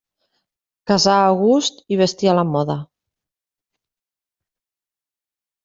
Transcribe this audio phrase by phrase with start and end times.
[0.91, 2.79] Casar a gust, i vestir a la moda.